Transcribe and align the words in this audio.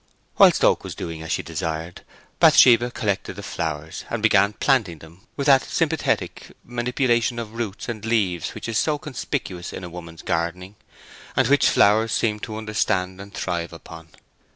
Whilst 0.39 0.65
Oak 0.65 0.83
was 0.83 0.95
doing 0.95 1.21
as 1.21 1.31
she 1.31 1.43
desired, 1.43 2.01
Bathsheba 2.39 2.89
collected 2.89 3.35
the 3.35 3.43
flowers, 3.43 4.03
and 4.09 4.23
began 4.23 4.53
planting 4.53 4.97
them 4.97 5.27
with 5.37 5.45
that 5.45 5.61
sympathetic 5.63 6.53
manipulation 6.65 7.37
of 7.37 7.53
roots 7.53 7.87
and 7.87 8.03
leaves 8.03 8.55
which 8.55 8.67
is 8.67 8.79
so 8.79 8.97
conspicuous 8.97 9.71
in 9.71 9.83
a 9.83 9.89
woman's 9.89 10.23
gardening, 10.23 10.75
and 11.35 11.49
which 11.49 11.69
flowers 11.69 12.13
seem 12.13 12.39
to 12.39 12.57
understand 12.57 13.21
and 13.21 13.35
thrive 13.35 13.71
upon. 13.73 14.09